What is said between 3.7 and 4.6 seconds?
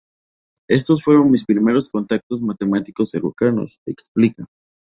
explica.